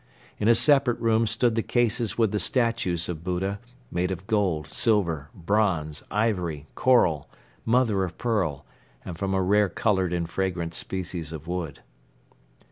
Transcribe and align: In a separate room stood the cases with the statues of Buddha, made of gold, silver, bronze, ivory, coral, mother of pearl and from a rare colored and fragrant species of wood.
In 0.39 0.47
a 0.47 0.55
separate 0.55 0.99
room 0.99 1.27
stood 1.27 1.53
the 1.53 1.61
cases 1.61 2.17
with 2.17 2.31
the 2.31 2.39
statues 2.39 3.07
of 3.07 3.23
Buddha, 3.23 3.59
made 3.91 4.09
of 4.09 4.25
gold, 4.25 4.65
silver, 4.71 5.29
bronze, 5.35 6.01
ivory, 6.09 6.65
coral, 6.73 7.29
mother 7.65 8.03
of 8.03 8.17
pearl 8.17 8.65
and 9.05 9.15
from 9.15 9.35
a 9.35 9.43
rare 9.43 9.69
colored 9.69 10.11
and 10.11 10.27
fragrant 10.27 10.73
species 10.73 11.31
of 11.31 11.45
wood. 11.47 11.81